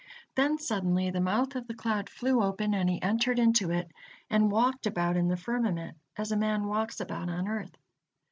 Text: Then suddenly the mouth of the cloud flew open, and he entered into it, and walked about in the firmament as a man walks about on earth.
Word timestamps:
Then 0.33 0.57
suddenly 0.57 1.11
the 1.11 1.19
mouth 1.21 1.55
of 1.55 1.67
the 1.67 1.75
cloud 1.75 2.09
flew 2.09 2.41
open, 2.41 2.73
and 2.73 2.89
he 2.89 2.99
entered 3.03 3.37
into 3.37 3.69
it, 3.69 3.91
and 4.31 4.51
walked 4.51 4.87
about 4.87 5.15
in 5.15 5.27
the 5.27 5.37
firmament 5.37 5.95
as 6.17 6.31
a 6.31 6.37
man 6.37 6.65
walks 6.65 6.99
about 6.99 7.29
on 7.29 7.47
earth. 7.47 7.77